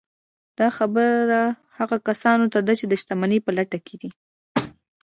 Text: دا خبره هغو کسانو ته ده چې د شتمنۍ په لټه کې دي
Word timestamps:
دا 0.59 0.67
خبره 0.77 1.39
هغو 1.77 1.97
کسانو 2.07 2.45
ته 2.53 2.59
ده 2.67 2.73
چې 2.79 2.85
د 2.87 2.93
شتمنۍ 3.01 3.39
په 3.45 3.51
لټه 3.57 3.77
کې 3.85 3.95
دي 4.01 4.09